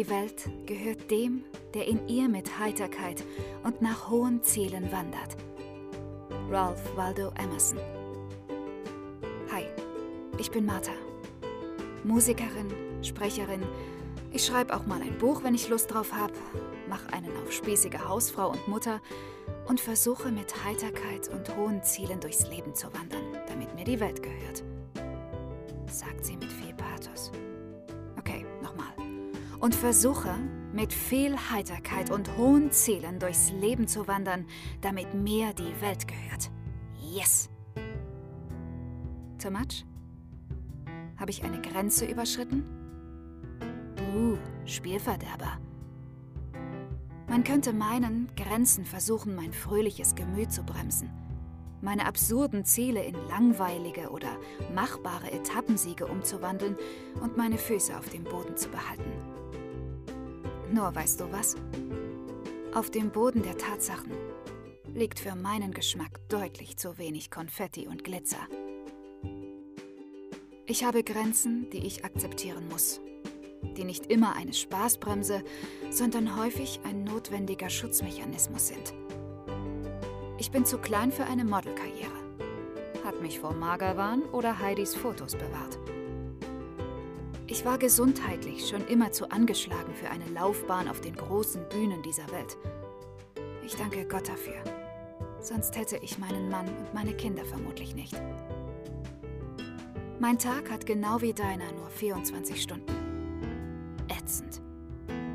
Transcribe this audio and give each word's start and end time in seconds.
Die 0.00 0.08
Welt 0.08 0.48
gehört 0.64 1.10
dem, 1.10 1.44
der 1.74 1.86
in 1.86 2.08
ihr 2.08 2.26
mit 2.26 2.58
Heiterkeit 2.58 3.22
und 3.64 3.82
nach 3.82 4.08
hohen 4.08 4.42
Zielen 4.42 4.90
wandert. 4.90 5.36
Ralph 6.48 6.96
Waldo 6.96 7.30
Emerson. 7.38 7.78
Hi, 9.52 9.66
ich 10.38 10.50
bin 10.50 10.64
Martha. 10.64 10.92
Musikerin, 12.02 12.72
Sprecherin. 13.02 13.62
Ich 14.32 14.46
schreibe 14.46 14.74
auch 14.74 14.86
mal 14.86 15.02
ein 15.02 15.18
Buch, 15.18 15.44
wenn 15.44 15.54
ich 15.54 15.68
Lust 15.68 15.92
drauf 15.92 16.14
habe, 16.14 16.32
mache 16.88 17.12
einen 17.12 17.36
auf 17.36 17.52
spießige 17.52 18.08
Hausfrau 18.08 18.52
und 18.52 18.68
Mutter 18.68 19.02
und 19.68 19.82
versuche 19.82 20.30
mit 20.30 20.64
Heiterkeit 20.64 21.28
und 21.28 21.54
hohen 21.58 21.82
Zielen 21.82 22.20
durchs 22.20 22.48
Leben 22.48 22.74
zu 22.74 22.86
wandern, 22.94 23.36
damit 23.48 23.74
mir 23.74 23.84
die 23.84 24.00
Welt 24.00 24.22
gehört. 24.22 24.62
Sagt 25.92 26.24
sie 26.24 26.38
mit 26.38 26.50
viel 26.50 26.72
Pathos. 26.72 27.32
Und 29.60 29.74
versuche 29.74 30.34
mit 30.72 30.92
viel 30.92 31.36
Heiterkeit 31.50 32.10
und 32.10 32.36
hohen 32.36 32.70
Zielen 32.70 33.18
durchs 33.18 33.50
Leben 33.52 33.86
zu 33.86 34.08
wandern, 34.08 34.46
damit 34.80 35.14
mir 35.14 35.52
die 35.52 35.80
Welt 35.80 36.08
gehört. 36.08 36.50
Yes! 37.12 37.50
Too 39.38 39.50
much? 39.50 39.84
Habe 41.18 41.30
ich 41.30 41.44
eine 41.44 41.60
Grenze 41.60 42.06
überschritten? 42.06 42.64
Uh, 44.14 44.36
Spielverderber. 44.64 45.58
Man 47.28 47.44
könnte 47.44 47.72
meinen, 47.72 48.28
Grenzen 48.36 48.84
versuchen, 48.84 49.34
mein 49.36 49.52
fröhliches 49.52 50.14
Gemüt 50.14 50.52
zu 50.52 50.62
bremsen. 50.62 51.10
Meine 51.82 52.06
absurden 52.06 52.64
Ziele 52.64 53.02
in 53.04 53.14
langweilige 53.28 54.10
oder 54.10 54.36
machbare 54.74 55.30
Etappensiege 55.30 56.06
umzuwandeln 56.06 56.76
und 57.22 57.36
meine 57.36 57.56
Füße 57.56 57.96
auf 57.96 58.08
dem 58.08 58.24
Boden 58.24 58.56
zu 58.56 58.68
behalten. 58.68 59.39
Nur 60.72 60.94
weißt 60.94 61.20
du 61.20 61.32
was? 61.32 61.56
Auf 62.74 62.90
dem 62.90 63.10
Boden 63.10 63.42
der 63.42 63.58
Tatsachen 63.58 64.12
liegt 64.94 65.18
für 65.18 65.34
meinen 65.34 65.72
Geschmack 65.72 66.20
deutlich 66.28 66.76
zu 66.76 66.98
wenig 66.98 67.30
Konfetti 67.30 67.86
und 67.86 68.04
Glitzer. 68.04 68.46
Ich 70.66 70.84
habe 70.84 71.02
Grenzen, 71.02 71.68
die 71.70 71.86
ich 71.86 72.04
akzeptieren 72.04 72.68
muss 72.68 73.00
die 73.76 73.84
nicht 73.84 74.06
immer 74.06 74.36
eine 74.36 74.52
Spaßbremse, 74.52 75.42
sondern 75.90 76.36
häufig 76.36 76.80
ein 76.84 77.04
notwendiger 77.04 77.70
Schutzmechanismus 77.70 78.68
sind. 78.68 78.94
Ich 80.38 80.50
bin 80.50 80.64
zu 80.64 80.78
klein 80.78 81.12
für 81.12 81.24
eine 81.24 81.44
Modelkarriere. 81.44 82.10
Hat 83.04 83.20
mich 83.20 83.40
vor 83.40 83.52
Magerwahn 83.52 84.22
oder 84.32 84.58
Heidis 84.58 84.94
Fotos 84.94 85.34
bewahrt. 85.34 85.78
Ich 87.50 87.64
war 87.64 87.78
gesundheitlich 87.78 88.68
schon 88.68 88.86
immer 88.86 89.10
zu 89.10 89.28
angeschlagen 89.28 89.92
für 89.92 90.08
eine 90.08 90.24
Laufbahn 90.26 90.86
auf 90.86 91.00
den 91.00 91.16
großen 91.16 91.68
Bühnen 91.68 92.00
dieser 92.00 92.30
Welt. 92.30 92.56
Ich 93.66 93.74
danke 93.74 94.06
Gott 94.06 94.28
dafür. 94.28 94.62
Sonst 95.40 95.76
hätte 95.76 95.96
ich 95.96 96.16
meinen 96.16 96.48
Mann 96.48 96.68
und 96.68 96.94
meine 96.94 97.12
Kinder 97.12 97.44
vermutlich 97.44 97.96
nicht. 97.96 98.14
Mein 100.20 100.38
Tag 100.38 100.70
hat 100.70 100.86
genau 100.86 101.22
wie 101.22 101.32
deiner 101.32 101.72
nur 101.72 101.90
24 101.90 102.62
Stunden 102.62 102.94
ätzend. 104.08 104.62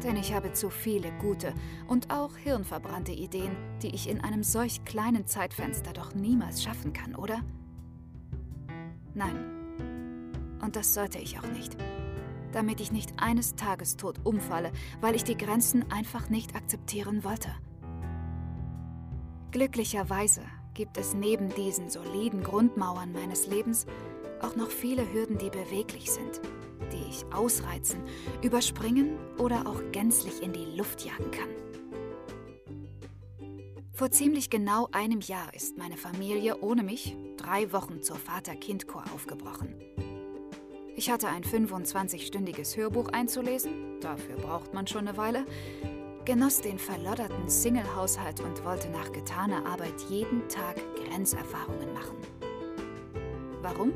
Denn 0.01 0.15
ich 0.15 0.33
habe 0.33 0.53
zu 0.53 0.69
viele 0.69 1.11
gute 1.19 1.53
und 1.85 2.13
auch 2.13 2.37
hirnverbrannte 2.37 3.11
Ideen, 3.11 3.57
die 3.81 3.93
ich 3.93 4.07
in 4.07 4.21
einem 4.21 4.43
solch 4.43 4.85
kleinen 4.85 5.27
Zeitfenster 5.27 5.91
doch 5.91 6.15
niemals 6.15 6.63
schaffen 6.63 6.93
kann, 6.93 7.13
oder? 7.13 7.41
Nein. 9.13 9.35
Und 10.61 10.77
das 10.77 10.93
sollte 10.93 11.17
ich 11.17 11.37
auch 11.37 11.47
nicht. 11.47 11.75
Damit 12.55 12.81
ich 12.81 12.91
nicht 12.91 13.13
eines 13.17 13.53
Tages 13.53 13.97
tot 13.97 14.21
umfalle, 14.23 14.71
weil 14.99 15.15
ich 15.15 15.23
die 15.23 15.37
Grenzen 15.37 15.91
einfach 15.91 16.29
nicht 16.29 16.55
akzeptieren 16.55 17.23
wollte. 17.23 17.49
Glücklicherweise 19.51 20.41
gibt 20.73 20.97
es 20.97 21.13
neben 21.13 21.49
diesen 21.53 21.91
soliden 21.91 22.41
Grundmauern 22.43 23.11
meines 23.11 23.45
Lebens 23.45 23.85
auch 24.41 24.55
noch 24.55 24.69
viele 24.69 25.13
Hürden, 25.13 25.37
die 25.37 25.51
beweglich 25.51 26.11
sind 26.11 26.41
die 26.91 27.09
ich 27.09 27.25
ausreizen, 27.33 28.01
überspringen 28.41 29.17
oder 29.37 29.67
auch 29.67 29.81
gänzlich 29.91 30.41
in 30.41 30.53
die 30.53 30.65
Luft 30.77 31.05
jagen 31.05 31.31
kann. 31.31 31.49
Vor 33.93 34.11
ziemlich 34.11 34.49
genau 34.49 34.89
einem 34.91 35.21
Jahr 35.21 35.53
ist 35.53 35.77
meine 35.77 35.97
Familie 35.97 36.59
ohne 36.59 36.83
mich 36.83 37.15
drei 37.37 37.71
Wochen 37.71 38.01
zur 38.01 38.17
Vater-Kind-Chor 38.17 39.05
aufgebrochen. 39.13 39.75
Ich 40.97 41.09
hatte 41.09 41.27
ein 41.27 41.43
25-stündiges 41.43 42.77
Hörbuch 42.77 43.09
einzulesen, 43.09 43.99
dafür 43.99 44.37
braucht 44.37 44.73
man 44.73 44.87
schon 44.87 45.09
eine 45.09 45.17
Weile, 45.17 45.45
genoss 46.23 46.61
den 46.61 46.79
verlodderten 46.79 47.49
Single-Haushalt 47.49 48.39
und 48.39 48.63
wollte 48.63 48.89
nach 48.89 49.11
getaner 49.11 49.65
Arbeit 49.65 49.99
jeden 50.09 50.47
Tag 50.47 50.77
Grenzerfahrungen 50.95 51.93
machen. 51.93 52.15
Warum? 53.61 53.91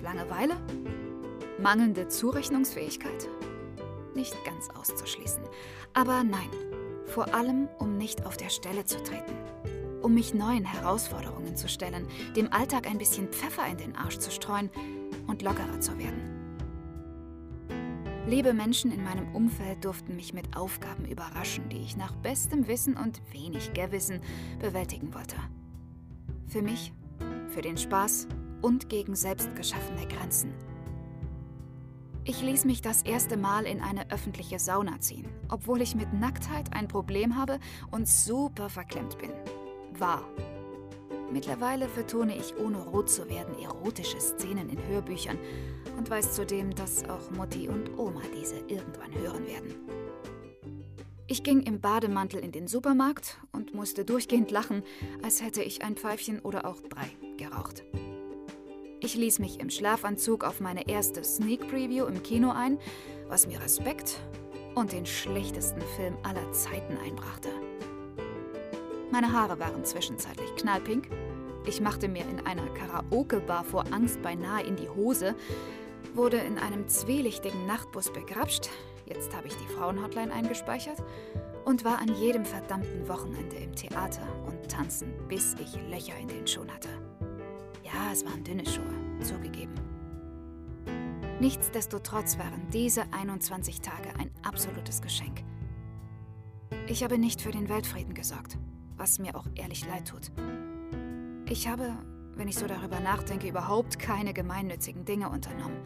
Langeweile? 0.00 0.54
Mangelnde 1.60 2.06
Zurechnungsfähigkeit? 2.06 3.28
Nicht 4.14 4.36
ganz 4.44 4.70
auszuschließen. 4.78 5.42
Aber 5.92 6.22
nein, 6.22 6.50
vor 7.06 7.34
allem, 7.34 7.68
um 7.80 7.96
nicht 7.96 8.24
auf 8.26 8.36
der 8.36 8.50
Stelle 8.50 8.84
zu 8.84 9.02
treten. 9.02 9.34
Um 10.02 10.14
mich 10.14 10.34
neuen 10.34 10.66
Herausforderungen 10.66 11.56
zu 11.56 11.68
stellen, 11.68 12.06
dem 12.36 12.52
Alltag 12.52 12.86
ein 12.86 12.98
bisschen 12.98 13.26
Pfeffer 13.28 13.66
in 13.66 13.78
den 13.78 13.96
Arsch 13.96 14.18
zu 14.18 14.30
streuen 14.30 14.70
und 15.26 15.42
lockerer 15.42 15.80
zu 15.80 15.98
werden. 15.98 16.34
Liebe 18.26 18.54
Menschen 18.54 18.90
in 18.90 19.04
meinem 19.04 19.34
Umfeld 19.34 19.84
durften 19.84 20.16
mich 20.16 20.32
mit 20.32 20.56
Aufgaben 20.56 21.04
überraschen, 21.04 21.68
die 21.68 21.82
ich 21.82 21.96
nach 21.96 22.16
bestem 22.16 22.66
Wissen 22.68 22.96
und 22.96 23.20
wenig 23.32 23.74
Gewissen 23.74 24.20
bewältigen 24.60 25.12
wollte. 25.12 25.36
Für 26.46 26.62
mich, 26.62 26.92
für 27.48 27.60
den 27.60 27.76
Spaß 27.76 28.28
und 28.62 28.88
gegen 28.88 29.14
selbstgeschaffene 29.14 30.08
Grenzen. 30.08 30.54
Ich 32.24 32.40
ließ 32.40 32.64
mich 32.64 32.80
das 32.80 33.02
erste 33.02 33.36
Mal 33.36 33.66
in 33.66 33.82
eine 33.82 34.10
öffentliche 34.10 34.58
Sauna 34.58 34.98
ziehen, 35.00 35.28
obwohl 35.50 35.82
ich 35.82 35.94
mit 35.94 36.14
Nacktheit 36.14 36.74
ein 36.74 36.88
Problem 36.88 37.36
habe 37.36 37.58
und 37.90 38.08
super 38.08 38.70
verklemmt 38.70 39.18
bin. 39.18 39.30
War. 39.98 40.24
Mittlerweile 41.34 41.88
vertone 41.88 42.36
ich, 42.36 42.56
ohne 42.58 42.76
rot 42.76 43.10
zu 43.10 43.28
werden, 43.28 43.58
erotische 43.58 44.20
Szenen 44.20 44.70
in 44.70 44.78
Hörbüchern 44.86 45.36
und 45.98 46.08
weiß 46.08 46.32
zudem, 46.32 46.72
dass 46.76 47.02
auch 47.08 47.28
Mutti 47.32 47.68
und 47.68 47.98
Oma 47.98 48.22
diese 48.40 48.54
irgendwann 48.68 49.12
hören 49.12 49.44
werden. 49.44 49.74
Ich 51.26 51.42
ging 51.42 51.62
im 51.62 51.80
Bademantel 51.80 52.38
in 52.38 52.52
den 52.52 52.68
Supermarkt 52.68 53.40
und 53.50 53.74
musste 53.74 54.04
durchgehend 54.04 54.52
lachen, 54.52 54.84
als 55.24 55.42
hätte 55.42 55.64
ich 55.64 55.82
ein 55.82 55.96
Pfeifchen 55.96 56.38
oder 56.38 56.66
auch 56.66 56.80
drei 56.80 57.08
geraucht. 57.36 57.82
Ich 59.00 59.16
ließ 59.16 59.40
mich 59.40 59.58
im 59.58 59.70
Schlafanzug 59.70 60.44
auf 60.44 60.60
meine 60.60 60.86
erste 60.86 61.24
Sneak 61.24 61.66
Preview 61.66 62.06
im 62.06 62.22
Kino 62.22 62.52
ein, 62.52 62.78
was 63.26 63.48
mir 63.48 63.60
Respekt 63.60 64.20
und 64.76 64.92
den 64.92 65.04
schlechtesten 65.04 65.82
Film 65.96 66.16
aller 66.22 66.52
Zeiten 66.52 66.96
einbrachte. 67.04 67.48
Meine 69.10 69.32
Haare 69.32 69.58
waren 69.60 69.84
zwischenzeitlich 69.84 70.54
knallpink. 70.56 71.08
Ich 71.66 71.80
machte 71.80 72.08
mir 72.08 72.22
in 72.28 72.46
einer 72.46 72.66
Karaoke-Bar 72.74 73.64
vor 73.64 73.84
Angst 73.90 74.20
beinahe 74.20 74.62
in 74.62 74.76
die 74.76 74.88
Hose, 74.88 75.34
wurde 76.14 76.36
in 76.36 76.58
einem 76.58 76.88
zwielichtigen 76.88 77.66
Nachtbus 77.66 78.12
begrapscht, 78.12 78.68
jetzt 79.06 79.34
habe 79.34 79.48
ich 79.48 79.54
die 79.54 79.72
Frauenhotline 79.74 80.32
eingespeichert, 80.32 81.02
und 81.64 81.84
war 81.84 81.98
an 81.98 82.14
jedem 82.16 82.44
verdammten 82.44 83.08
Wochenende 83.08 83.56
im 83.56 83.74
Theater 83.74 84.26
und 84.46 84.70
tanzen, 84.70 85.12
bis 85.28 85.54
ich 85.54 85.74
Löcher 85.88 86.18
in 86.20 86.28
den 86.28 86.46
Schuhen 86.46 86.70
hatte. 86.70 86.90
Ja, 87.82 88.12
es 88.12 88.24
waren 88.26 88.44
dünne 88.44 88.66
Schuhe, 88.66 88.84
zugegeben. 89.22 89.74
Nichtsdestotrotz 91.40 92.38
waren 92.38 92.68
diese 92.72 93.04
21 93.12 93.80
Tage 93.80 94.10
ein 94.18 94.30
absolutes 94.42 95.00
Geschenk. 95.00 95.42
Ich 96.86 97.02
habe 97.02 97.18
nicht 97.18 97.40
für 97.40 97.50
den 97.50 97.68
Weltfrieden 97.68 98.14
gesorgt, 98.14 98.58
was 98.96 99.18
mir 99.18 99.34
auch 99.34 99.46
ehrlich 99.54 99.86
leid 99.86 100.08
tut. 100.08 100.30
Ich 101.48 101.68
habe, 101.68 101.92
wenn 102.36 102.48
ich 102.48 102.56
so 102.56 102.66
darüber 102.66 103.00
nachdenke, 103.00 103.48
überhaupt 103.48 103.98
keine 103.98 104.32
gemeinnützigen 104.32 105.04
Dinge 105.04 105.28
unternommen. 105.28 105.78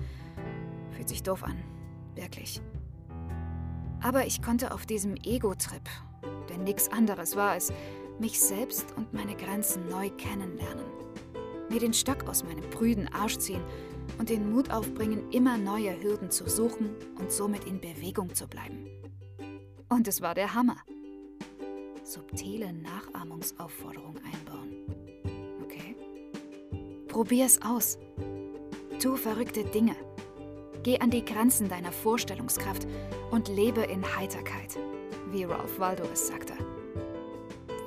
Fühlt 0.93 1.09
sich 1.09 1.23
doof 1.23 1.43
an, 1.43 1.57
wirklich. 2.15 2.61
Aber 4.01 4.27
ich 4.27 4.43
konnte 4.43 4.73
auf 4.73 4.87
diesem 4.87 5.17
Ego-Trip, 5.17 5.89
denn 6.49 6.65
nichts 6.65 6.91
anderes 6.91 7.37
war 7.37 7.57
es, 7.57 7.73
mich 8.21 8.41
selbst 8.41 8.97
und 8.97 9.13
meine 9.13 9.35
Grenzen 9.35 9.89
neu 9.89 10.11
kennenlernen 10.11 10.99
mir 11.71 11.81
den 11.81 11.95
Stock 11.95 12.29
aus 12.29 12.45
meinem 12.45 12.69
prüden 12.71 13.09
Arsch 13.13 13.39
ziehen 13.39 13.63
und 14.19 14.31
den 14.31 14.51
Mut 14.51 14.71
aufbringen, 14.71 15.31
immer 15.31 15.59
neue 15.59 16.01
Hürden 16.03 16.31
zu 16.31 16.49
suchen 16.49 16.91
und 17.19 17.31
somit 17.31 17.65
in 17.65 17.81
Bewegung 17.81 18.35
zu 18.35 18.47
bleiben. 18.47 18.87
Und 19.89 20.09
es 20.09 20.21
war 20.21 20.35
der 20.35 20.55
Hammer. 20.55 20.77
Subtile 22.05 22.73
Nachahmungsaufforderung 22.73 24.17
einbauen. 24.17 24.88
Okay? 27.19 27.29
Probier's 27.29 27.61
aus. 27.63 27.99
Tu 29.01 29.17
verrückte 29.17 29.65
Dinge. 29.65 29.97
Geh 30.85 31.01
an 31.01 31.11
die 31.11 31.25
Grenzen 31.25 31.69
deiner 31.69 31.91
Vorstellungskraft 31.91 32.87
und 33.31 33.49
lebe 33.49 33.83
in 33.83 34.05
Heiterkeit, 34.17 34.79
wie 35.31 35.45
Ralph 35.45 35.79
Waldo 35.81 36.05
es 36.13 36.29
sagte. 36.29 36.55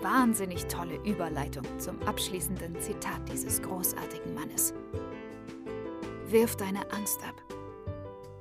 Wahnsinnig 0.02 0.66
tolle 0.66 0.96
Überleitung 1.06 1.64
zum 1.80 2.02
abschließenden 2.04 2.80
Zitat 2.82 3.22
dieses 3.32 3.62
großartigen 3.62 4.34
Mannes. 4.34 4.74
Wirf 6.28 6.58
deine 6.58 6.92
Angst 6.92 7.20
ab. 7.24 7.36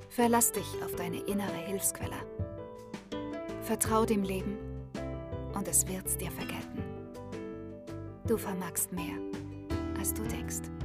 Verlass 0.09 0.51
dich 0.51 0.67
auf 0.83 0.93
deine 0.95 1.19
innere 1.21 1.65
Hilfsquelle. 1.67 2.17
Vertrau 3.61 4.05
dem 4.05 4.23
Leben 4.23 4.57
und 5.53 5.67
es 5.67 5.87
wird's 5.87 6.17
dir 6.17 6.31
vergelten. 6.31 6.83
Du 8.27 8.37
vermagst 8.37 8.91
mehr, 8.91 9.15
als 9.97 10.13
du 10.13 10.23
denkst. 10.23 10.80